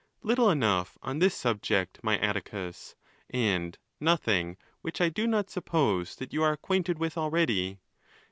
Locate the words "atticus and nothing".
2.17-4.57